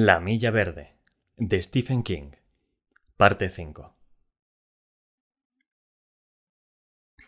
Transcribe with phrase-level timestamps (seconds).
[0.00, 0.94] La Milla Verde,
[1.36, 2.30] de Stephen King.
[3.16, 3.96] Parte 5.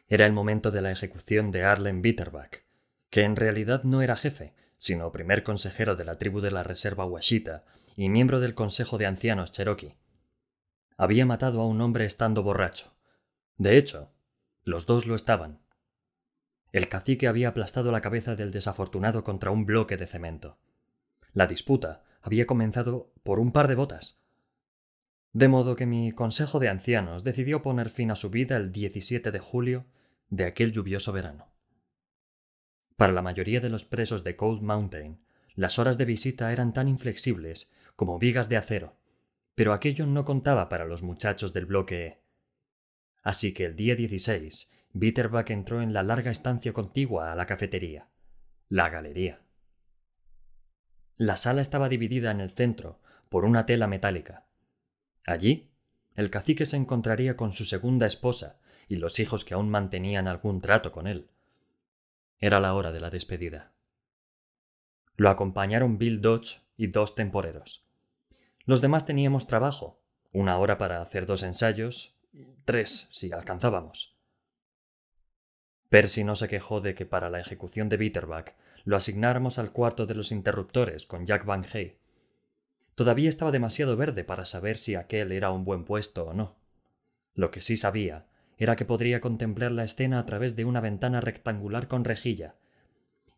[0.06, 2.64] Era el momento de la ejecución de Arlen Bitterback,
[3.10, 7.04] que en realidad no era jefe, sino primer consejero de la tribu de la Reserva
[7.04, 7.64] Washita
[7.96, 9.96] y miembro del Consejo de Ancianos Cherokee.
[10.96, 12.94] Había matado a un hombre estando borracho.
[13.56, 14.12] De hecho,
[14.62, 15.58] los dos lo estaban.
[16.70, 20.60] El cacique había aplastado la cabeza del desafortunado contra un bloque de cemento.
[21.32, 24.20] La disputa había comenzado por un par de botas.
[25.32, 29.30] De modo que mi consejo de ancianos decidió poner fin a su vida el 17
[29.30, 29.86] de julio
[30.28, 31.48] de aquel lluvioso verano.
[32.96, 35.20] Para la mayoría de los presos de Cold Mountain,
[35.54, 38.96] las horas de visita eran tan inflexibles como vigas de acero,
[39.54, 42.20] pero aquello no contaba para los muchachos del bloque E.
[43.22, 48.08] Así que el día 16, Bitterback entró en la larga estancia contigua a la cafetería,
[48.68, 49.40] la galería.
[51.20, 54.46] La sala estaba dividida en el centro por una tela metálica.
[55.26, 55.68] Allí,
[56.14, 60.62] el cacique se encontraría con su segunda esposa y los hijos que aún mantenían algún
[60.62, 61.28] trato con él.
[62.38, 63.74] Era la hora de la despedida.
[65.14, 67.84] Lo acompañaron Bill Dodge y dos temporeros.
[68.64, 70.00] Los demás teníamos trabajo,
[70.32, 72.16] una hora para hacer dos ensayos,
[72.64, 74.16] tres si alcanzábamos.
[75.90, 80.06] Percy no se quejó de que para la ejecución de Bitterback lo asignáramos al cuarto
[80.06, 81.98] de los interruptores con Jack Van Hay.
[82.94, 86.56] Todavía estaba demasiado verde para saber si aquel era un buen puesto o no.
[87.34, 88.26] Lo que sí sabía
[88.58, 92.56] era que podría contemplar la escena a través de una ventana rectangular con rejilla,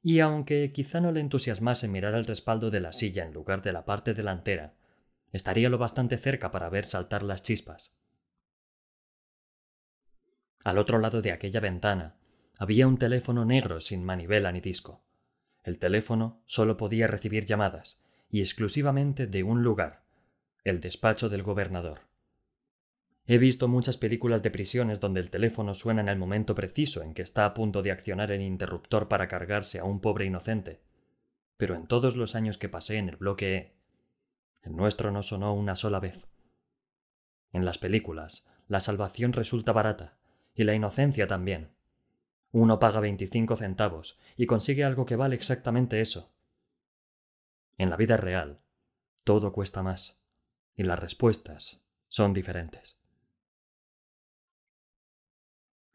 [0.03, 3.73] y aunque quizá no le entusiasmase mirar el respaldo de la silla en lugar de
[3.73, 4.75] la parte delantera,
[5.31, 7.97] estaría lo bastante cerca para ver saltar las chispas.
[10.65, 12.17] Al otro lado de aquella ventana
[12.59, 15.05] había un teléfono negro sin manivela ni disco.
[15.63, 20.03] El teléfono solo podía recibir llamadas, y exclusivamente de un lugar,
[20.65, 22.01] el despacho del gobernador.
[23.27, 27.15] He visto muchas películas de prisiones donde el teléfono suena en el momento preciso en
[27.15, 30.81] que está a punto de accionar el interruptor para cargarse a un pobre inocente,
[31.57, 33.73] pero en todos los años que pasé en el bloque E,
[34.63, 36.27] el nuestro no sonó una sola vez.
[37.53, 40.17] En las películas, la salvación resulta barata,
[40.55, 41.69] y la inocencia también.
[42.53, 46.31] Uno paga 25 centavos y consigue algo que vale exactamente eso.
[47.79, 48.61] En la vida real,
[49.25, 50.21] todo cuesta más,
[50.77, 52.97] y las respuestas son diferentes.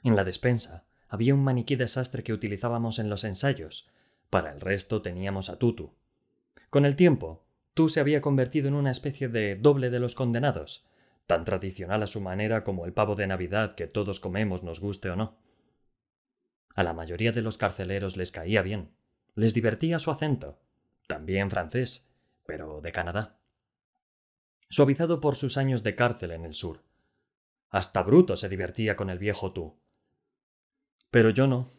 [0.03, 3.87] En la despensa había un maniquí desastre que utilizábamos en los ensayos.
[4.29, 5.93] Para el resto teníamos a Tutu.
[6.69, 7.47] Con el tiempo,
[7.77, 10.83] Tú se había convertido en una especie de doble de los condenados,
[11.27, 15.11] tan tradicional a su manera como el pavo de Navidad que todos comemos nos guste
[15.11, 15.35] o no.
[16.77, 18.91] A la mayoría de los carceleros les caía bien.
[19.33, 20.59] Les divertía su acento,
[21.07, 22.07] también francés,
[22.45, 23.39] pero de Canadá.
[24.69, 26.83] Suavizado por sus años de cárcel en el sur.
[27.71, 29.79] Hasta Bruto se divertía con el viejo tú.
[31.09, 31.71] Pero yo no.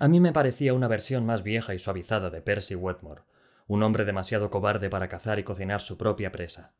[0.00, 3.22] A mí me parecía una versión más vieja y suavizada de Percy Wetmore,
[3.68, 6.74] un hombre demasiado cobarde para cazar y cocinar su propia presa,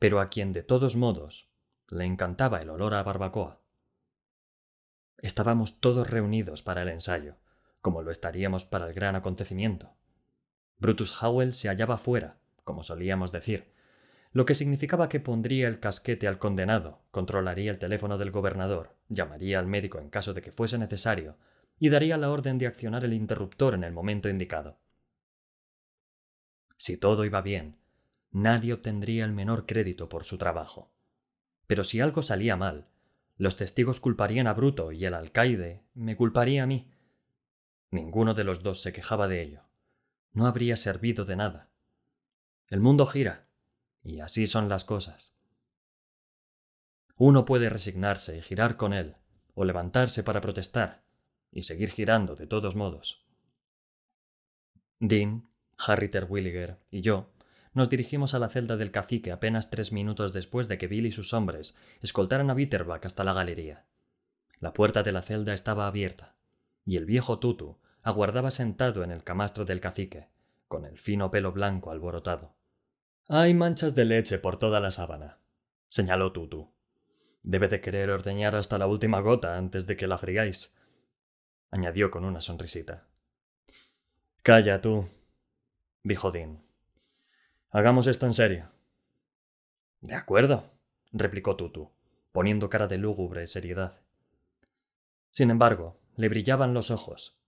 [0.00, 1.48] pero a quien de todos modos
[1.88, 3.60] le encantaba el olor a barbacoa.
[5.22, 7.36] Estábamos todos reunidos para el ensayo,
[7.80, 9.92] como lo estaríamos para el gran acontecimiento.
[10.78, 13.72] Brutus Howell se hallaba fuera, como solíamos decir,
[14.32, 19.58] lo que significaba que pondría el casquete al condenado, controlaría el teléfono del gobernador, llamaría
[19.58, 21.36] al médico en caso de que fuese necesario,
[21.78, 24.78] y daría la orden de accionar el interruptor en el momento indicado.
[26.76, 27.76] Si todo iba bien,
[28.30, 30.92] nadie obtendría el menor crédito por su trabajo.
[31.66, 32.86] Pero si algo salía mal,
[33.40, 36.92] los testigos culparían a Bruto y el alcaide me culparía a mí.
[37.90, 39.62] Ninguno de los dos se quejaba de ello.
[40.34, 41.70] No habría servido de nada.
[42.68, 43.48] El mundo gira,
[44.04, 45.38] y así son las cosas.
[47.16, 49.16] Uno puede resignarse y girar con él,
[49.54, 51.02] o levantarse para protestar,
[51.50, 53.24] y seguir girando de todos modos.
[54.98, 57.32] Dean, Harry Terwilliger y yo
[57.72, 61.12] nos dirigimos a la celda del cacique apenas tres minutos después de que Bill y
[61.12, 63.84] sus hombres escoltaran a Bitterback hasta la galería.
[64.58, 66.34] La puerta de la celda estaba abierta,
[66.84, 70.28] y el viejo Tutu aguardaba sentado en el camastro del cacique,
[70.68, 72.54] con el fino pelo blanco alborotado.
[73.28, 75.38] Hay manchas de leche por toda la sábana,
[75.88, 76.72] señaló Tutu.
[77.42, 80.76] Debe de querer ordeñar hasta la última gota antes de que la frigáis,
[81.70, 83.06] añadió con una sonrisita.
[84.42, 85.08] Calla tú,
[86.02, 86.69] dijo Dean.
[87.72, 88.68] Hagamos esto en serio.
[90.00, 90.72] De acuerdo,
[91.12, 91.90] replicó Tutu,
[92.32, 94.00] poniendo cara de lúgubre seriedad.
[95.30, 97.38] Sin embargo, le brillaban los ojos.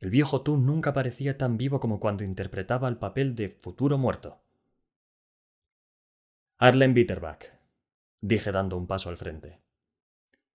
[0.00, 4.40] El viejo tú nunca parecía tan vivo como cuando interpretaba el papel de futuro muerto.
[6.58, 7.44] Arlen Bitterbach,
[8.20, 9.60] dije dando un paso al frente.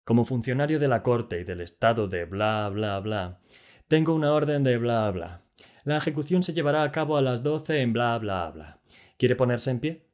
[0.04, 3.40] Como funcionario de la corte y del estado de bla bla bla,
[3.88, 5.44] tengo una orden de bla bla.
[5.83, 8.80] La ejecución se llevará a cabo a las doce en bla bla bla.
[9.18, 10.07] ¿Quiere ponerse en pie?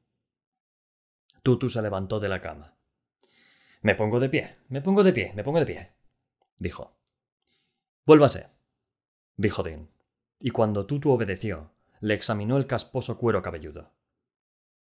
[1.43, 2.75] Tutu se levantó de la cama.
[3.81, 5.91] Me pongo de pie, me pongo de pie, me pongo de pie,
[6.57, 6.97] dijo.
[8.05, 8.47] Vuélvase,
[9.35, 9.89] dijo Dean,
[10.39, 13.93] y cuando Tutu obedeció, le examinó el casposo cuero cabelludo.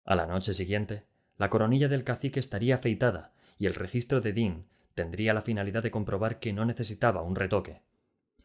[0.06, 1.06] A la noche siguiente,
[1.38, 4.66] la coronilla del cacique estaría afeitada y el registro de Dean
[4.96, 7.82] tendría la finalidad de comprobar que no necesitaba un retoque.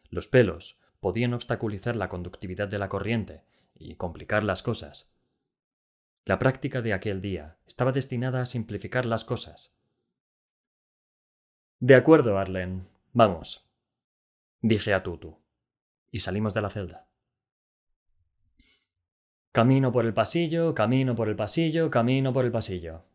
[0.09, 3.43] Los pelos podían obstaculizar la conductividad de la corriente
[3.75, 5.13] y complicar las cosas.
[6.23, 9.77] La práctica de aquel día estaba destinada a simplificar las cosas.
[11.79, 12.87] De acuerdo, Arlen.
[13.13, 13.69] Vamos.
[14.61, 15.37] Dije a Tutu.
[16.09, 17.07] Y salimos de la celda.
[19.51, 23.05] Camino por el pasillo, camino por el pasillo, camino por el pasillo,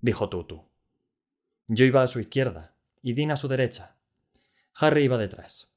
[0.00, 0.64] dijo Tutu.
[1.66, 3.98] Yo iba a su izquierda y Dean a su derecha.
[4.72, 5.75] Harry iba detrás.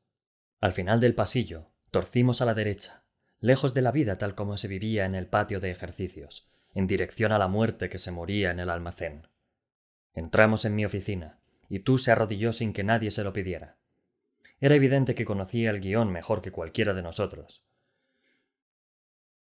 [0.60, 3.04] Al final del pasillo, torcimos a la derecha,
[3.40, 7.32] lejos de la vida tal como se vivía en el patio de ejercicios, en dirección
[7.32, 9.28] a la muerte que se moría en el almacén.
[10.14, 11.40] Entramos en mi oficina,
[11.70, 13.78] y tú se arrodilló sin que nadie se lo pidiera.
[14.60, 17.64] Era evidente que conocía el guion mejor que cualquiera de nosotros.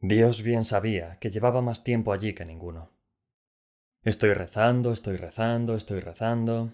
[0.00, 2.92] Dios bien sabía que llevaba más tiempo allí que ninguno.
[4.04, 6.72] Estoy rezando, estoy rezando, estoy rezando,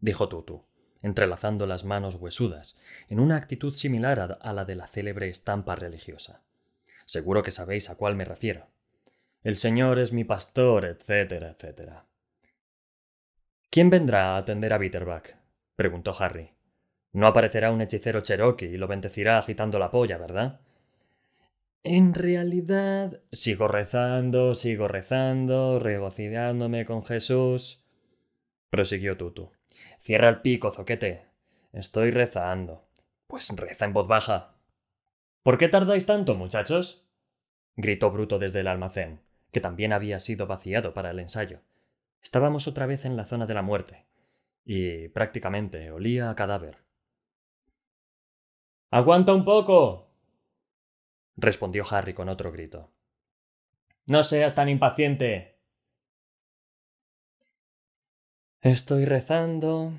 [0.00, 0.64] dijo Tutu,
[1.04, 2.78] entrelazando las manos huesudas,
[3.10, 6.40] en una actitud similar a la de la célebre estampa religiosa.
[7.04, 8.68] Seguro que sabéis a cuál me refiero.
[9.42, 12.06] El Señor es mi pastor, etcétera, etcétera.
[13.68, 15.34] ¿Quién vendrá a atender a Bitterbach?
[15.76, 16.52] preguntó Harry.
[17.12, 20.60] No aparecerá un hechicero cherokee y lo bendecirá agitando la polla, ¿verdad?
[21.82, 27.84] En realidad, sigo rezando, sigo rezando, regocijándome con Jesús.
[28.70, 29.53] prosiguió Tutu.
[30.00, 31.26] Cierra el pico, zoquete.
[31.72, 32.86] Estoy rezando.
[33.26, 34.54] Pues reza en voz baja.
[35.42, 37.06] ¿Por qué tardáis tanto, muchachos?
[37.76, 39.20] gritó Bruto desde el almacén,
[39.52, 41.60] que también había sido vaciado para el ensayo.
[42.22, 44.06] Estábamos otra vez en la zona de la muerte,
[44.64, 46.78] y prácticamente olía a cadáver.
[48.90, 50.08] ¡Aguanta un poco!
[51.36, 52.90] respondió Harry con otro grito.
[54.06, 55.53] No seas tan impaciente.
[58.64, 59.92] Estoy rezando,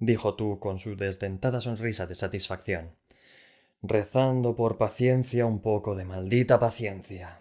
[0.00, 2.96] dijo tú con su desdentada sonrisa de satisfacción.
[3.80, 7.38] Rezando por paciencia un poco de maldita paciencia.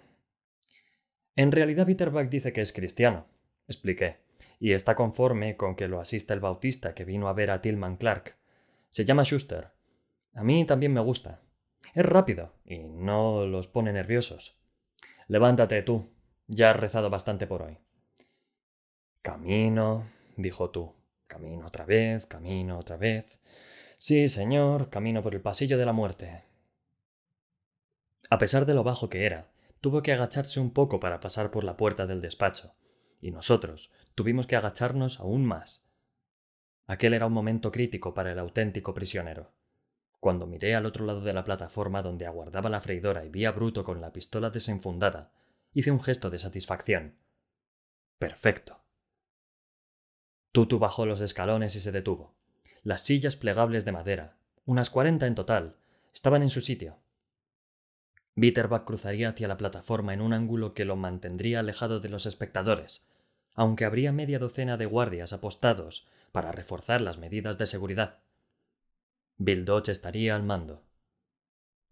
[1.35, 3.25] En realidad Bitterbach dice que es cristiano,
[3.67, 4.17] expliqué,
[4.59, 7.97] y está conforme con que lo asista el bautista que vino a ver a Tillman
[7.97, 8.35] Clark.
[8.91, 9.69] Se llama Schuster.
[10.35, 11.41] A mí también me gusta.
[11.95, 14.59] Es rápido y no los pone nerviosos.
[15.27, 16.11] Levántate tú.
[16.45, 17.79] Ya has rezado bastante por hoy.
[19.23, 20.05] Camino,
[20.41, 20.93] dijo tú.
[21.27, 23.39] Camino otra vez, camino otra vez.
[23.97, 26.43] Sí, señor, camino por el pasillo de la muerte.
[28.29, 29.51] A pesar de lo bajo que era,
[29.81, 32.73] tuvo que agacharse un poco para pasar por la puerta del despacho,
[33.19, 35.88] y nosotros tuvimos que agacharnos aún más.
[36.88, 39.51] Aquel era un momento crítico para el auténtico prisionero.
[40.19, 43.51] Cuando miré al otro lado de la plataforma donde aguardaba la freidora y vi a
[43.51, 45.31] Bruto con la pistola desenfundada,
[45.73, 47.15] hice un gesto de satisfacción.
[48.19, 48.80] Perfecto.
[50.51, 52.34] Tutu bajó los escalones y se detuvo.
[52.84, 55.75] Las sillas plegables de madera, unas cuarenta en total,
[56.13, 56.98] estaban en su sitio.
[58.36, 63.08] Bitterbach cruzaría hacia la plataforma en un ángulo que lo mantendría alejado de los espectadores,
[63.53, 68.20] aunque habría media docena de guardias apostados para reforzar las medidas de seguridad.
[69.38, 70.84] Bill Dodge estaría al mando.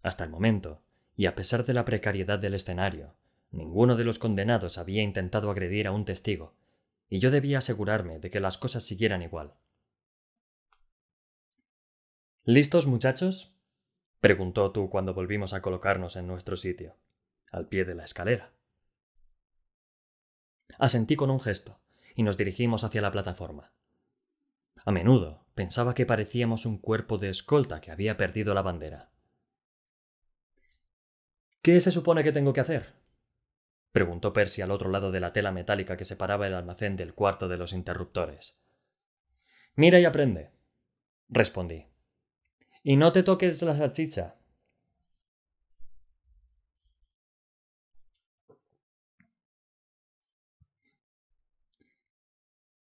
[0.02, 0.82] Hasta el momento,
[1.16, 3.14] y a pesar de la precariedad del escenario,
[3.50, 6.54] ninguno de los condenados había intentado agredir a un testigo,
[7.10, 9.54] y yo debía asegurarme de que las cosas siguieran igual.
[12.44, 13.52] ¿Listos, muchachos?
[14.20, 16.96] preguntó tú cuando volvimos a colocarnos en nuestro sitio,
[17.50, 18.52] al pie de la escalera.
[20.78, 21.80] Asentí con un gesto,
[22.14, 23.72] y nos dirigimos hacia la plataforma.
[24.84, 29.10] A menudo pensaba que parecíamos un cuerpo de escolta que había perdido la bandera.
[31.60, 32.99] ¿Qué se supone que tengo que hacer?
[33.92, 37.48] Preguntó Percy al otro lado de la tela metálica que separaba el almacén del cuarto
[37.48, 38.60] de los interruptores.
[39.74, 40.50] Mira y aprende,
[41.28, 41.86] respondí.
[42.82, 44.36] Y no te toques la salchicha.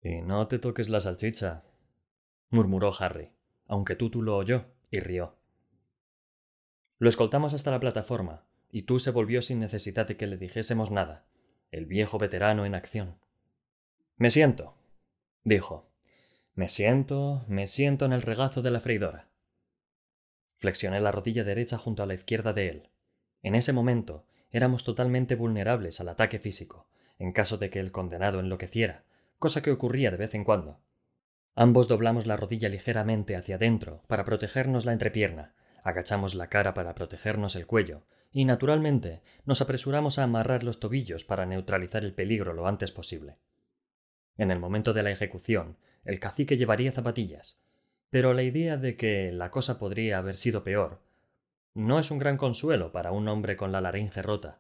[0.02, 1.64] Y no te toques la salchicha,
[2.50, 3.32] murmuró Harry,
[3.66, 5.36] aunque Tutu lo oyó y rió.
[7.00, 10.92] Lo escoltamos hasta la plataforma, y tú se volvió sin necesidad de que le dijésemos
[10.92, 11.26] nada,
[11.72, 13.16] el viejo veterano en acción.
[14.18, 14.76] Me siento,
[15.44, 15.90] dijo.
[16.54, 19.28] Me siento, me siento en el regazo de la freidora.
[20.58, 22.90] Flexioné la rodilla derecha junto a la izquierda de él.
[23.44, 26.88] En ese momento éramos totalmente vulnerables al ataque físico,
[27.20, 29.04] en caso de que el condenado enloqueciera,
[29.38, 30.80] cosa que ocurría de vez en cuando.
[31.56, 35.54] Ambos doblamos la rodilla ligeramente hacia adentro para protegernos la entrepierna,
[35.84, 38.04] agachamos la cara para protegernos el cuello,
[38.36, 43.38] y naturalmente nos apresuramos a amarrar los tobillos para neutralizar el peligro lo antes posible.
[44.38, 47.64] En el momento de la ejecución, el cacique llevaría zapatillas,
[48.10, 51.00] pero la idea de que la cosa podría haber sido peor
[51.76, 54.60] no es un gran consuelo para un hombre con la laringe rota.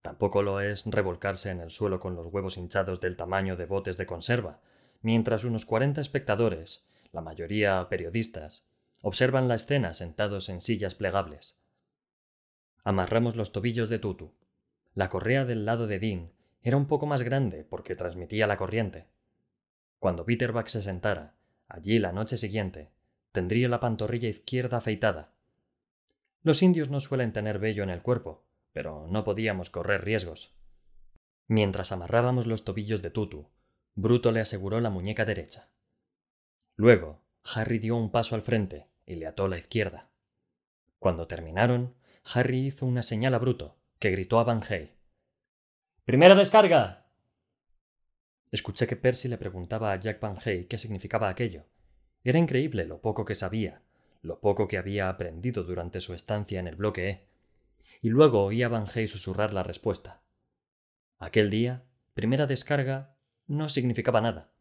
[0.00, 3.98] Tampoco lo es revolcarse en el suelo con los huevos hinchados del tamaño de botes
[3.98, 4.60] de conserva,
[5.02, 8.66] mientras unos cuarenta espectadores, la mayoría periodistas,
[9.02, 11.61] observan la escena sentados en sillas plegables.
[12.84, 14.32] Amarramos los tobillos de Tutu.
[14.94, 19.06] La correa del lado de Dean era un poco más grande porque transmitía la corriente.
[19.98, 21.34] Cuando Bitterbach se sentara,
[21.68, 22.90] allí la noche siguiente,
[23.30, 25.32] tendría la pantorrilla izquierda afeitada.
[26.42, 30.52] Los indios no suelen tener vello en el cuerpo, pero no podíamos correr riesgos.
[31.46, 33.48] Mientras amarrábamos los tobillos de Tutu,
[33.94, 35.68] Bruto le aseguró la muñeca derecha.
[36.76, 37.20] Luego,
[37.54, 40.08] Harry dio un paso al frente y le ató la izquierda.
[40.98, 41.94] Cuando terminaron,
[42.24, 44.94] Harry hizo una señal a Bruto, que gritó a Van Hey.
[46.04, 47.06] ¡Primera descarga!
[48.50, 51.64] Escuché que Percy le preguntaba a Jack Van Hey qué significaba aquello.
[52.22, 53.82] Era increíble lo poco que sabía,
[54.20, 57.28] lo poco que había aprendido durante su estancia en el bloque E.
[58.00, 60.22] Y luego oí a Van Hey susurrar la respuesta.
[61.18, 64.52] Aquel día, primera descarga no significaba nada.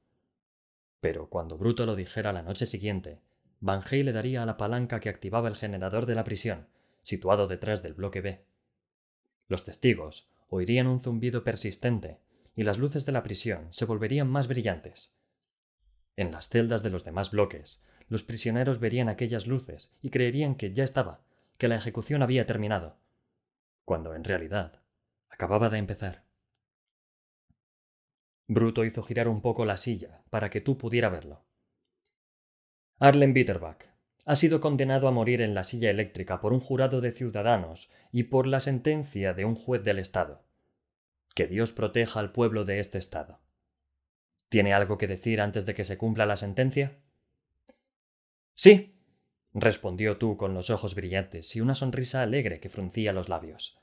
[1.00, 3.22] Pero cuando Bruto lo dijera la noche siguiente,
[3.60, 6.68] Van Hey le daría a la palanca que activaba el generador de la prisión,
[7.02, 8.46] situado detrás del bloque B.
[9.48, 12.20] Los testigos oirían un zumbido persistente
[12.56, 15.18] y las luces de la prisión se volverían más brillantes.
[16.16, 20.74] En las celdas de los demás bloques, los prisioneros verían aquellas luces y creerían que
[20.74, 21.22] ya estaba,
[21.58, 22.98] que la ejecución había terminado,
[23.86, 24.82] cuando en realidad
[25.30, 26.26] acababa de empezar.
[28.48, 31.46] Bruto hizo girar un poco la silla para que tú pudiera verlo.
[33.00, 33.91] Arlen Bitterbach
[34.26, 38.24] ha sido condenado a morir en la silla eléctrica por un jurado de ciudadanos y
[38.24, 40.44] por la sentencia de un juez del Estado.
[41.34, 43.40] Que Dios proteja al pueblo de este Estado.
[44.50, 47.00] ¿Tiene algo que decir antes de que se cumpla la sentencia?
[48.54, 48.96] Sí,
[49.54, 53.80] respondió tú con los ojos brillantes y una sonrisa alegre que fruncía los labios.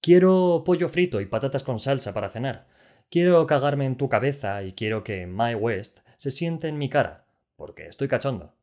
[0.00, 2.68] Quiero pollo frito y patatas con salsa para cenar.
[3.10, 7.26] Quiero cagarme en tu cabeza y quiero que My West se siente en mi cara,
[7.56, 8.54] porque estoy cachondo.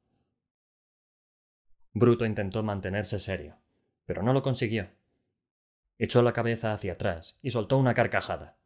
[1.93, 3.57] Bruto intentó mantenerse serio,
[4.05, 4.89] pero no lo consiguió.
[5.97, 8.57] Echó la cabeza hacia atrás y soltó una carcajada.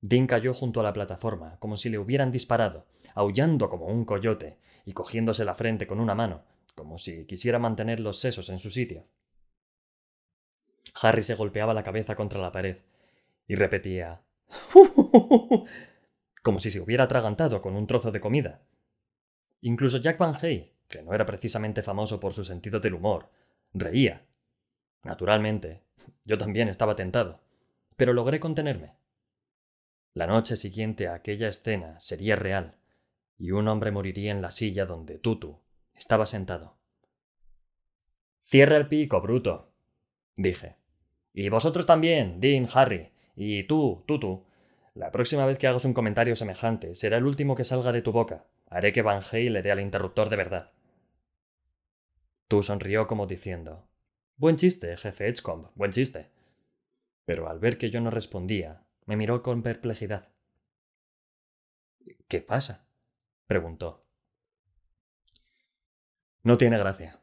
[0.00, 4.58] Dean cayó junto a la plataforma, como si le hubieran disparado, aullando como un coyote
[4.84, 6.44] y cogiéndose la frente con una mano,
[6.74, 9.06] como si quisiera mantener los sesos en su sitio.
[11.00, 12.82] Harry se golpeaba la cabeza contra la pared
[13.48, 14.22] y repetía
[16.42, 18.62] como si se hubiera atragantado con un trozo de comida.
[19.62, 23.30] Incluso Jack Van Hey, que no era precisamente famoso por su sentido del humor,
[23.72, 24.24] reía.
[25.02, 25.82] Naturalmente,
[26.24, 27.40] yo también estaba tentado,
[27.96, 28.92] pero logré contenerme.
[30.14, 32.76] La noche siguiente a aquella escena sería real,
[33.38, 35.58] y un hombre moriría en la silla donde Tutu
[35.94, 36.76] estaba sentado.
[38.42, 39.72] Cierra el pico, bruto,
[40.36, 40.76] dije.
[41.32, 44.44] Y vosotros también, Dean, Harry, y tú, Tutu.
[44.94, 48.12] La próxima vez que hagas un comentario semejante será el último que salga de tu
[48.12, 48.44] boca.
[48.74, 50.72] Haré que Van Hey le dé al interruptor de verdad.
[52.48, 53.88] Tú sonrió como diciendo
[54.36, 56.32] Buen chiste, jefe Edgecombe, buen chiste.
[57.24, 60.32] Pero al ver que yo no respondía, me miró con perplejidad.
[62.26, 62.88] ¿Qué pasa?
[63.46, 64.04] preguntó.
[66.42, 67.20] No tiene gracia,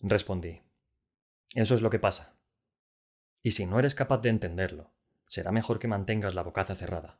[0.00, 0.60] respondí.
[1.54, 2.36] Eso es lo que pasa.
[3.42, 4.92] Y si no eres capaz de entenderlo,
[5.26, 7.18] será mejor que mantengas la bocaza cerrada.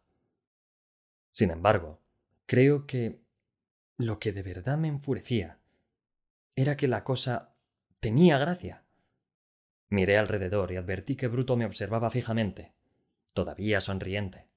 [1.32, 1.98] Sin embargo,
[2.44, 3.29] creo que
[4.00, 5.58] lo que de verdad me enfurecía
[6.56, 7.54] era que la cosa
[8.00, 8.84] tenía gracia.
[9.88, 12.72] Miré alrededor y advertí que Bruto me observaba fijamente,
[13.34, 14.48] todavía sonriente.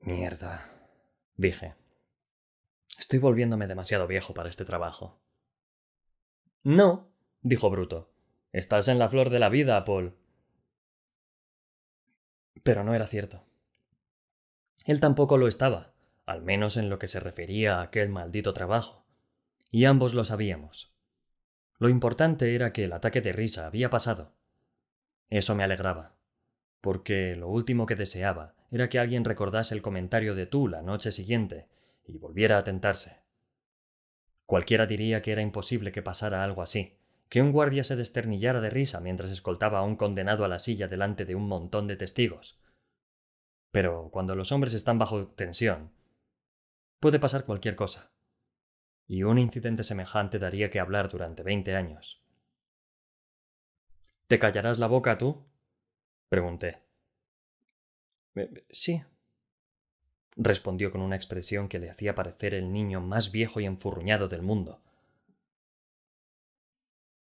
[0.00, 0.70] Mierda,
[1.36, 1.74] dije.
[2.98, 5.20] Estoy volviéndome demasiado viejo para este trabajo.
[6.62, 7.08] No,
[7.40, 8.12] dijo Bruto.
[8.52, 10.14] Estás en la flor de la vida, Paul.
[12.62, 13.42] Pero no era cierto.
[14.84, 15.93] Él tampoco lo estaba,
[16.26, 19.04] al menos en lo que se refería a aquel maldito trabajo.
[19.70, 20.92] Y ambos lo sabíamos.
[21.78, 24.32] Lo importante era que el ataque de risa había pasado.
[25.28, 26.14] Eso me alegraba,
[26.80, 31.12] porque lo último que deseaba era que alguien recordase el comentario de tú la noche
[31.12, 31.68] siguiente
[32.06, 33.22] y volviera a tentarse.
[34.46, 38.70] Cualquiera diría que era imposible que pasara algo así, que un guardia se desternillara de
[38.70, 42.60] risa mientras escoltaba a un condenado a la silla delante de un montón de testigos.
[43.72, 45.90] Pero cuando los hombres están bajo tensión,
[47.04, 48.14] puede pasar cualquier cosa.
[49.06, 52.24] Y un incidente semejante daría que hablar durante veinte años.
[54.26, 55.44] ¿Te callarás la boca tú?
[56.30, 56.80] pregunté.
[58.36, 59.02] Eh, sí,
[60.34, 64.40] respondió con una expresión que le hacía parecer el niño más viejo y enfurruñado del
[64.40, 64.80] mundo.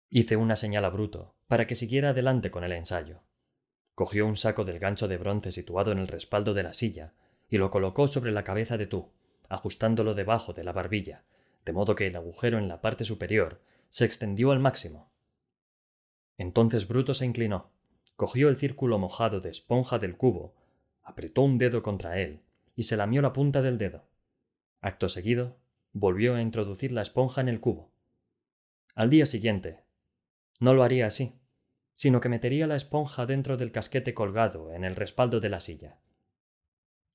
[0.09, 3.19] Hice una señal a Bruto para que siguiera adelante con el ensayo.
[3.95, 7.15] Cogió un saco del gancho de bronce situado en el respaldo de la silla
[7.49, 9.11] y lo colocó sobre la cabeza de tú,
[9.53, 11.23] ajustándolo debajo de la barbilla,
[11.65, 15.11] de modo que el agujero en la parte superior se extendió al máximo.
[16.37, 17.71] Entonces Bruto se inclinó,
[18.15, 20.55] cogió el círculo mojado de esponja del cubo,
[21.03, 22.41] apretó un dedo contra él
[22.75, 24.07] y se lamió la punta del dedo.
[24.81, 25.57] Acto seguido,
[25.91, 27.91] volvió a introducir la esponja en el cubo.
[28.95, 29.83] Al día siguiente,
[30.59, 31.39] no lo haría así,
[31.93, 35.99] sino que metería la esponja dentro del casquete colgado en el respaldo de la silla.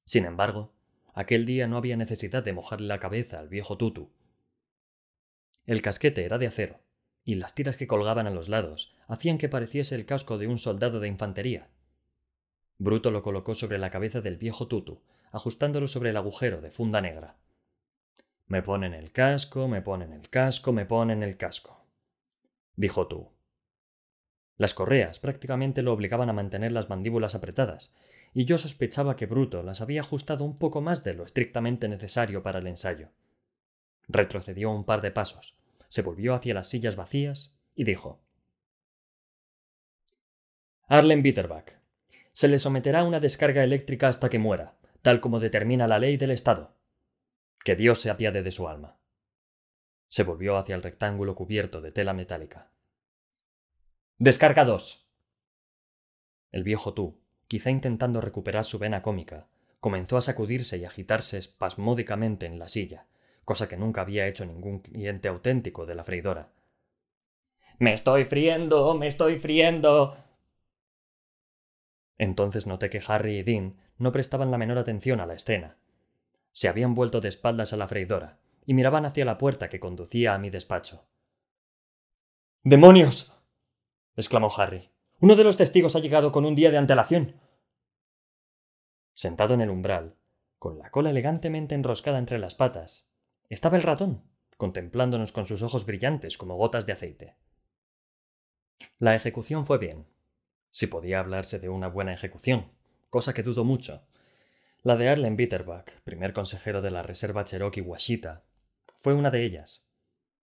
[0.04, 0.77] Sin embargo,
[1.14, 4.10] aquel día no había necesidad de mojarle la cabeza al viejo tutu.
[5.66, 6.80] El casquete era de acero,
[7.24, 10.58] y las tiras que colgaban a los lados hacían que pareciese el casco de un
[10.58, 11.68] soldado de infantería.
[12.78, 17.00] Bruto lo colocó sobre la cabeza del viejo tutu, ajustándolo sobre el agujero de funda
[17.00, 17.36] negra.
[18.46, 21.84] Me ponen el casco, me ponen el casco, me ponen el casco.
[22.76, 23.28] Dijo tú.
[24.56, 27.94] Las correas prácticamente lo obligaban a mantener las mandíbulas apretadas,
[28.38, 32.40] y yo sospechaba que Bruto las había ajustado un poco más de lo estrictamente necesario
[32.40, 33.08] para el ensayo.
[34.06, 35.56] Retrocedió un par de pasos,
[35.88, 38.20] se volvió hacia las sillas vacías y dijo
[40.86, 41.80] Arlen Bitterbach.
[42.30, 46.16] Se le someterá a una descarga eléctrica hasta que muera, tal como determina la ley
[46.16, 46.76] del Estado.
[47.64, 49.00] Que Dios se apiade de su alma.
[50.06, 52.70] Se volvió hacia el rectángulo cubierto de tela metálica.
[54.16, 55.10] Descarga dos.
[56.52, 59.48] El viejo tú, quizá intentando recuperar su vena cómica,
[59.80, 63.06] comenzó a sacudirse y agitarse espasmódicamente en la silla,
[63.44, 66.50] cosa que nunca había hecho ningún cliente auténtico de la freidora.
[67.78, 70.16] Me estoy friendo, me estoy friendo.
[72.18, 75.76] Entonces noté que Harry y Dean no prestaban la menor atención a la escena.
[76.52, 80.34] Se habían vuelto de espaldas a la freidora y miraban hacia la puerta que conducía
[80.34, 81.06] a mi despacho.
[82.64, 83.32] ¡Demonios!
[84.16, 84.90] exclamó Harry.
[85.20, 87.34] Uno de los testigos ha llegado con un día de antelación.
[89.14, 90.16] Sentado en el umbral,
[90.58, 93.08] con la cola elegantemente enroscada entre las patas,
[93.48, 94.22] estaba el ratón,
[94.56, 97.36] contemplándonos con sus ojos brillantes como gotas de aceite.
[98.98, 100.06] La ejecución fue bien,
[100.70, 102.70] si podía hablarse de una buena ejecución
[103.10, 104.02] cosa que dudo mucho.
[104.82, 108.44] La de Arlen Bitterbach, primer consejero de la Reserva Cherokee Washita,
[108.96, 109.88] fue una de ellas.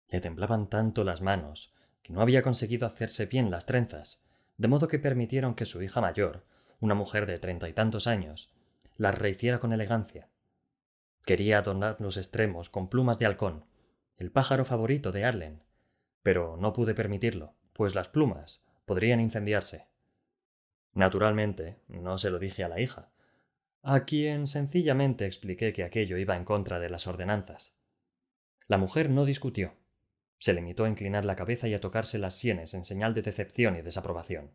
[0.09, 1.73] Le temblaban tanto las manos
[2.03, 4.23] que no había conseguido hacerse bien las trenzas,
[4.63, 6.45] de modo que permitieron que su hija mayor,
[6.79, 8.55] una mujer de treinta y tantos años,
[8.97, 10.29] las rehiciera con elegancia.
[11.27, 13.65] Quería adornar los extremos con plumas de halcón,
[14.19, 15.65] el pájaro favorito de Arlen,
[16.23, 19.89] pero no pude permitirlo, pues las plumas podrían incendiarse.
[20.93, 23.11] Naturalmente, no se lo dije a la hija,
[23.83, 27.77] a quien sencillamente expliqué que aquello iba en contra de las ordenanzas.
[28.69, 29.75] La mujer no discutió.
[30.43, 33.77] Se limitó a inclinar la cabeza y a tocarse las sienes en señal de decepción
[33.77, 34.51] y desaprobación.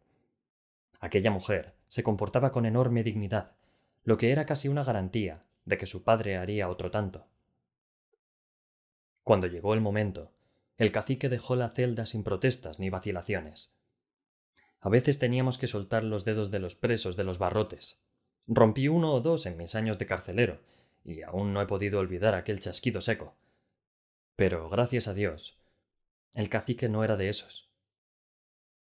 [1.00, 3.54] Aquella mujer se comportaba con enorme dignidad,
[4.04, 7.26] lo que era casi una garantía de que su padre haría otro tanto.
[9.24, 10.34] Cuando llegó el momento,
[10.78, 13.74] el cacique dejó la celda sin protestas ni vacilaciones.
[14.82, 18.04] A veces teníamos que soltar los dedos de los presos de los barrotes.
[18.50, 20.60] Rompí uno o dos en mis años de carcelero,
[21.06, 23.36] y aún no he podido olvidar aquel chasquido seco.
[24.36, 25.57] Pero, gracias a Dios,
[26.38, 27.68] el cacique no era de esos.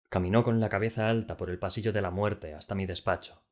[0.07, 3.43] Caminó con la cabeza alta por el pasillo de la muerte hasta mi despacho,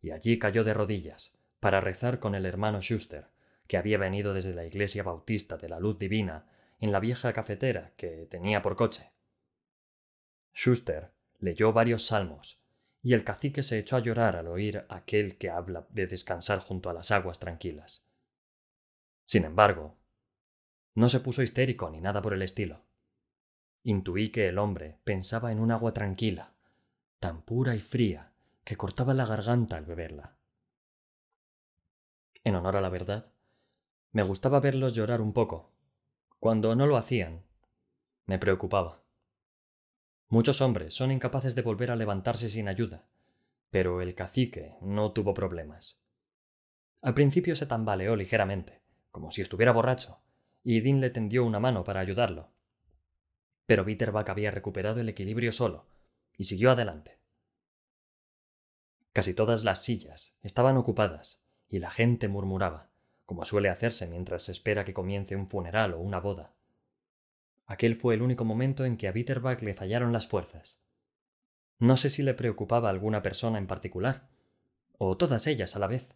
[0.00, 3.26] y allí cayó de rodillas, para rezar con el hermano Schuster,
[3.66, 6.46] que había venido desde la iglesia bautista de la luz divina
[6.78, 9.12] en la vieja cafetera que tenía por coche.
[10.54, 12.58] Schuster leyó varios salmos,
[13.02, 16.88] y el cacique se echó a llorar al oír aquel que habla de descansar junto
[16.88, 18.08] a las aguas tranquilas.
[19.26, 19.98] Sin embargo,
[20.94, 22.82] no se puso histérico ni nada por el estilo.
[23.84, 26.52] Intuí que el hombre pensaba en un agua tranquila,
[27.18, 28.32] tan pura y fría
[28.64, 30.36] que cortaba la garganta al beberla.
[32.44, 33.32] En honor a la verdad,
[34.12, 35.72] me gustaba verlos llorar un poco.
[36.38, 37.42] Cuando no lo hacían,
[38.26, 39.02] me preocupaba.
[40.28, 43.04] Muchos hombres son incapaces de volver a levantarse sin ayuda,
[43.70, 46.00] pero el cacique no tuvo problemas.
[47.00, 50.20] Al principio se tambaleó ligeramente, como si estuviera borracho,
[50.62, 52.50] y Dean le tendió una mano para ayudarlo.
[53.66, 55.86] Pero Bitterback había recuperado el equilibrio solo,
[56.36, 57.18] y siguió adelante.
[59.12, 62.90] Casi todas las sillas estaban ocupadas, y la gente murmuraba,
[63.26, 66.54] como suele hacerse mientras se espera que comience un funeral o una boda.
[67.66, 70.82] Aquel fue el único momento en que a Bitterback le fallaron las fuerzas.
[71.78, 74.28] No sé si le preocupaba alguna persona en particular,
[74.98, 76.14] o todas ellas a la vez,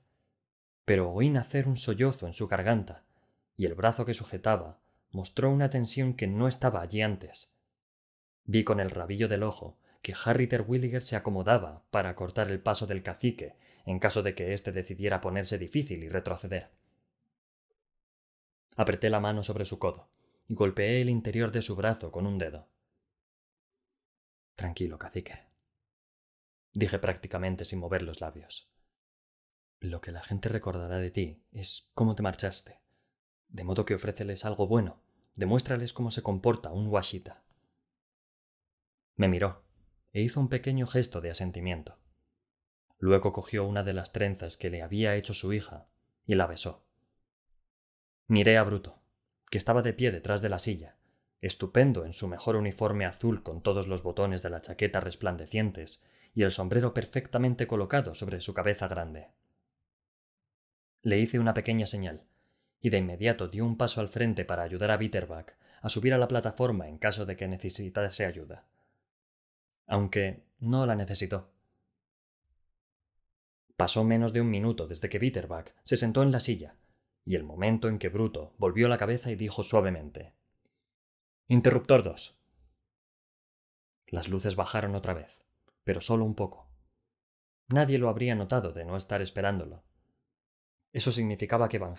[0.84, 3.04] pero oí nacer un sollozo en su garganta,
[3.56, 4.78] y el brazo que sujetaba
[5.16, 7.50] mostró una tensión que no estaba allí antes.
[8.44, 12.86] Vi con el rabillo del ojo que Harry Terwilliger se acomodaba para cortar el paso
[12.86, 16.68] del cacique en caso de que éste decidiera ponerse difícil y retroceder.
[18.76, 20.06] Apreté la mano sobre su codo
[20.48, 22.68] y golpeé el interior de su brazo con un dedo.
[24.54, 25.46] Tranquilo, cacique.
[26.74, 28.68] Dije prácticamente sin mover los labios.
[29.80, 32.80] Lo que la gente recordará de ti es cómo te marchaste.
[33.48, 35.05] De modo que ofréceles algo bueno,
[35.36, 37.42] demuéstrales cómo se comporta un washita.
[39.16, 39.64] Me miró
[40.12, 41.98] e hizo un pequeño gesto de asentimiento.
[42.98, 45.88] Luego cogió una de las trenzas que le había hecho su hija
[46.24, 46.86] y la besó.
[48.26, 48.98] Miré a Bruto,
[49.50, 50.96] que estaba de pie detrás de la silla,
[51.40, 56.02] estupendo en su mejor uniforme azul con todos los botones de la chaqueta resplandecientes
[56.34, 59.28] y el sombrero perfectamente colocado sobre su cabeza grande.
[61.02, 62.24] Le hice una pequeña señal,
[62.86, 66.18] y de inmediato dio un paso al frente para ayudar a Bitterback a subir a
[66.18, 68.64] la plataforma en caso de que necesitase ayuda.
[69.88, 71.50] Aunque no la necesitó.
[73.76, 76.76] Pasó menos de un minuto desde que Bitterback se sentó en la silla,
[77.24, 80.34] y el momento en que Bruto volvió la cabeza y dijo suavemente
[81.48, 82.38] Interruptor 2.
[84.06, 85.44] Las luces bajaron otra vez,
[85.82, 86.70] pero solo un poco.
[87.66, 89.82] Nadie lo habría notado de no estar esperándolo.
[90.92, 91.96] Eso significaba que Van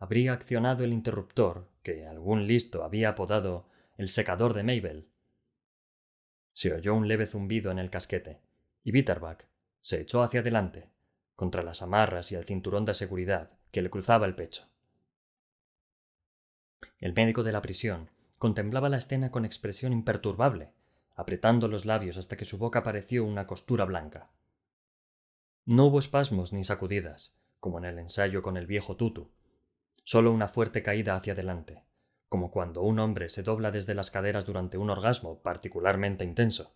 [0.00, 3.66] habría accionado el interruptor que algún listo había apodado
[3.98, 5.08] el secador de Mabel.
[6.54, 8.40] Se oyó un leve zumbido en el casquete,
[8.82, 9.46] y Bitterback
[9.82, 10.88] se echó hacia adelante,
[11.36, 14.66] contra las amarras y el cinturón de seguridad que le cruzaba el pecho.
[16.98, 18.08] El médico de la prisión
[18.38, 20.72] contemplaba la escena con expresión imperturbable,
[21.14, 24.30] apretando los labios hasta que su boca pareció una costura blanca.
[25.66, 29.30] No hubo espasmos ni sacudidas, como en el ensayo con el viejo Tutu,
[30.10, 31.84] solo una fuerte caída hacia adelante,
[32.28, 36.74] como cuando un hombre se dobla desde las caderas durante un orgasmo particularmente intenso.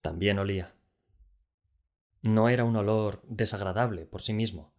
[0.00, 0.74] También olía.
[2.22, 4.74] No era un olor desagradable por sí mismo,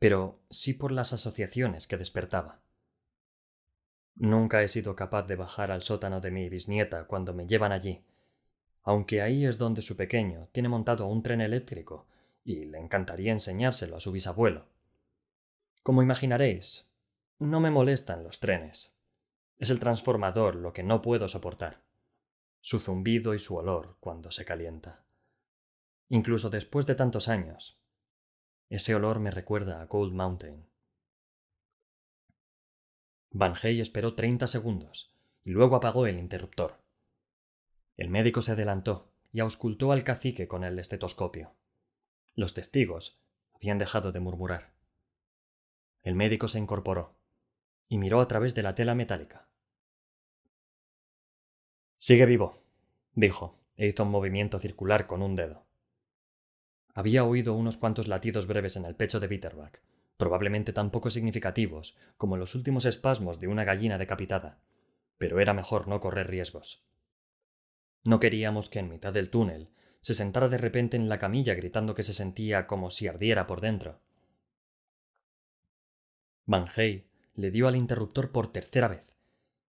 [0.00, 2.60] pero sí por las asociaciones que despertaba.
[4.16, 8.04] Nunca he sido capaz de bajar al sótano de mi bisnieta cuando me llevan allí,
[8.82, 12.08] aunque ahí es donde su pequeño tiene montado un tren eléctrico
[12.42, 14.71] y le encantaría enseñárselo a su bisabuelo.
[15.82, 16.90] Como imaginaréis,
[17.38, 18.96] no me molestan los trenes.
[19.58, 21.84] Es el transformador lo que no puedo soportar.
[22.60, 25.04] Su zumbido y su olor cuando se calienta
[26.12, 27.80] incluso después de tantos años.
[28.68, 30.68] Ese olor me recuerda a Cold Mountain.
[33.30, 36.82] Van Hey esperó treinta segundos y luego apagó el interruptor.
[37.96, 41.54] El médico se adelantó y auscultó al cacique con el estetoscopio.
[42.34, 43.18] Los testigos
[43.54, 44.74] habían dejado de murmurar.
[46.02, 47.14] El médico se incorporó
[47.88, 49.48] y miró a través de la tela metálica.
[51.98, 52.62] Sigue vivo,
[53.14, 55.66] dijo, e hizo un movimiento circular con un dedo.
[56.94, 59.80] Había oído unos cuantos latidos breves en el pecho de Bitterback,
[60.16, 64.60] probablemente tan poco significativos como los últimos espasmos de una gallina decapitada,
[65.18, 66.84] pero era mejor no correr riesgos.
[68.04, 71.94] No queríamos que en mitad del túnel se sentara de repente en la camilla gritando
[71.94, 74.00] que se sentía como si ardiera por dentro.
[76.44, 79.14] Van Hey le dio al interruptor por tercera vez,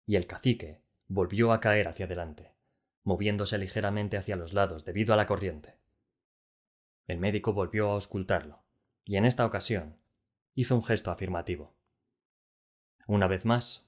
[0.07, 2.53] y el cacique volvió a caer hacia adelante,
[3.05, 5.77] moviéndose ligeramente hacia los lados debido a la corriente.
[7.07, 8.63] El médico volvió a auscultarlo,
[9.05, 9.97] y en esta ocasión
[10.55, 11.75] hizo un gesto afirmativo.
[13.07, 13.87] Una vez más,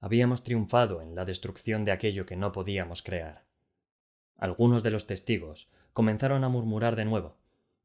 [0.00, 3.44] habíamos triunfado en la destrucción de aquello que no podíamos crear.
[4.38, 7.36] Algunos de los testigos comenzaron a murmurar de nuevo,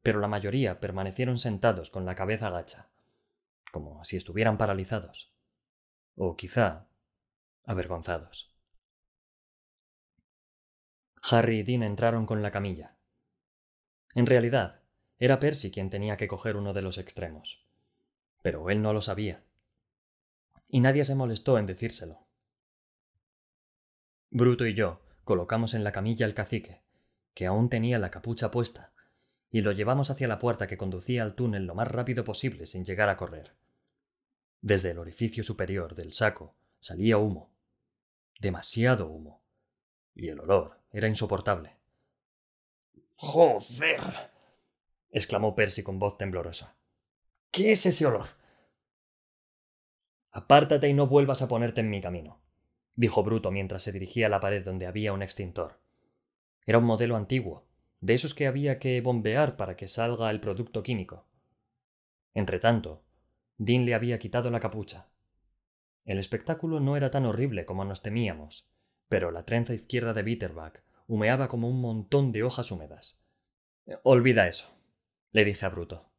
[0.02, 2.88] pero la mayoría permanecieron sentados con la cabeza gacha,
[3.72, 5.32] como si estuvieran paralizados,
[6.16, 6.88] o quizá
[7.64, 8.54] avergonzados.
[11.22, 12.98] Harry y Dean entraron con la camilla,
[14.14, 14.80] en realidad,
[15.18, 17.64] era Percy quien tenía que coger uno de los extremos.
[18.42, 19.44] Pero él no lo sabía.
[20.68, 22.26] Y nadie se molestó en decírselo.
[24.30, 26.82] Bruto y yo colocamos en la camilla al cacique,
[27.34, 28.92] que aún tenía la capucha puesta,
[29.50, 32.84] y lo llevamos hacia la puerta que conducía al túnel lo más rápido posible sin
[32.84, 33.54] llegar a correr.
[34.60, 37.52] Desde el orificio superior del saco salía humo,
[38.40, 39.42] demasiado humo,
[40.14, 41.76] y el olor era insoportable.
[43.16, 44.00] ¡Joder!
[45.10, 46.76] exclamó Percy con voz temblorosa.
[47.50, 48.26] ¿Qué es ese olor?
[50.30, 52.40] Apártate y no vuelvas a ponerte en mi camino,
[52.94, 55.80] dijo Bruto mientras se dirigía a la pared donde había un extintor.
[56.66, 57.67] Era un modelo antiguo,
[58.00, 61.26] de esos que había que bombear para que salga el producto químico.
[62.34, 63.04] Entretanto,
[63.56, 65.08] Dean le había quitado la capucha.
[66.04, 68.70] El espectáculo no era tan horrible como nos temíamos,
[69.08, 73.20] pero la trenza izquierda de Bitterback humeaba como un montón de hojas húmedas.
[74.04, 74.70] Olvida eso,
[75.32, 76.10] le dije a Bruto.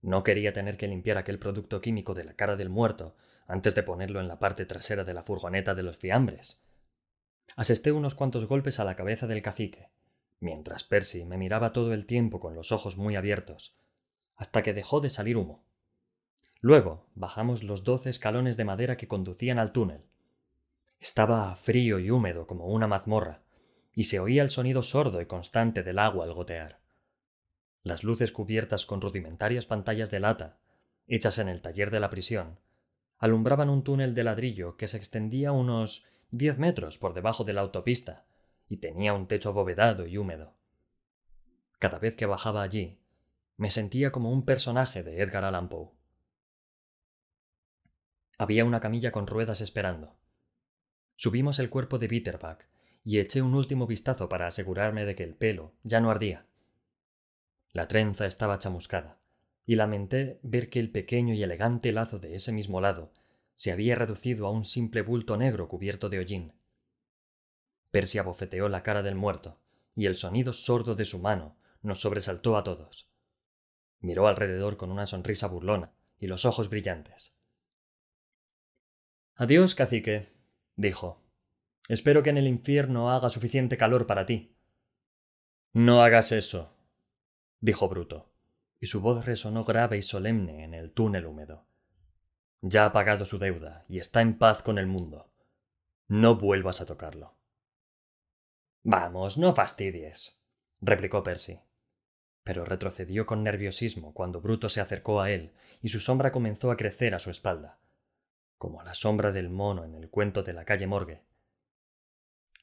[0.00, 3.82] No quería tener que limpiar aquel producto químico de la cara del muerto antes de
[3.82, 6.64] ponerlo en la parte trasera de la furgoneta de los fiambres.
[7.56, 9.90] Asesté unos cuantos golpes a la cabeza del cacique,
[10.42, 13.74] mientras Percy me miraba todo el tiempo con los ojos muy abiertos,
[14.36, 15.64] hasta que dejó de salir humo.
[16.60, 20.02] Luego bajamos los doce escalones de madera que conducían al túnel.
[21.00, 23.42] Estaba frío y húmedo como una mazmorra,
[23.94, 26.80] y se oía el sonido sordo y constante del agua al gotear.
[27.82, 30.58] Las luces cubiertas con rudimentarias pantallas de lata,
[31.06, 32.58] hechas en el taller de la prisión,
[33.18, 37.60] alumbraban un túnel de ladrillo que se extendía unos diez metros por debajo de la
[37.60, 38.24] autopista
[38.72, 40.54] y tenía un techo abovedado y húmedo.
[41.78, 43.02] Cada vez que bajaba allí,
[43.58, 45.90] me sentía como un personaje de Edgar Allan Poe.
[48.38, 50.16] Había una camilla con ruedas esperando.
[51.16, 52.66] Subimos el cuerpo de Bitterback
[53.04, 56.46] y eché un último vistazo para asegurarme de que el pelo ya no ardía.
[57.72, 59.20] La trenza estaba chamuscada,
[59.66, 63.12] y lamenté ver que el pequeño y elegante lazo de ese mismo lado
[63.54, 66.61] se había reducido a un simple bulto negro cubierto de hollín.
[67.92, 69.60] Percy abofeteó la cara del muerto,
[69.94, 73.08] y el sonido sordo de su mano nos sobresaltó a todos.
[74.00, 77.36] Miró alrededor con una sonrisa burlona y los ojos brillantes.
[79.34, 80.32] Adiós, cacique,
[80.74, 81.22] dijo.
[81.88, 84.56] Espero que en el infierno haga suficiente calor para ti.
[85.74, 86.74] No hagas eso,
[87.60, 88.32] dijo Bruto,
[88.80, 91.66] y su voz resonó grave y solemne en el túnel húmedo.
[92.62, 95.30] Ya ha pagado su deuda y está en paz con el mundo.
[96.08, 97.41] No vuelvas a tocarlo.
[98.84, 100.42] Vamos, no fastidies,
[100.80, 101.60] replicó Percy.
[102.42, 106.76] Pero retrocedió con nerviosismo cuando Bruto se acercó a él y su sombra comenzó a
[106.76, 107.78] crecer a su espalda,
[108.58, 111.22] como la sombra del mono en el cuento de la calle Morgue.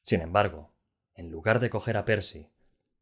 [0.03, 0.73] Sin embargo,
[1.15, 2.49] en lugar de coger a Percy,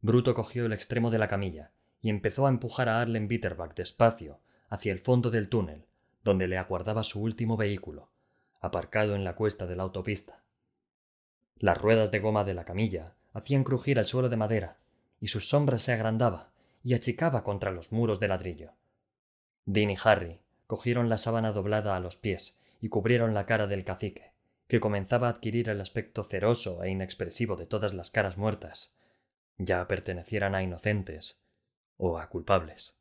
[0.00, 4.38] Bruto cogió el extremo de la camilla y empezó a empujar a Arlen Bitterback despacio
[4.68, 5.86] hacia el fondo del túnel,
[6.22, 8.12] donde le aguardaba su último vehículo,
[8.60, 10.44] aparcado en la cuesta de la autopista.
[11.60, 14.76] Las ruedas de goma de la camilla hacían crujir el suelo de madera,
[15.20, 16.50] y su sombra se agrandaba
[16.84, 18.72] y achicaba contra los muros de ladrillo.
[19.66, 23.84] Dean y Harry cogieron la sábana doblada a los pies y cubrieron la cara del
[23.84, 24.32] cacique,
[24.68, 28.96] que comenzaba a adquirir el aspecto ceroso e inexpresivo de todas las caras muertas,
[29.56, 31.42] ya pertenecieran a inocentes
[31.96, 32.97] o a culpables.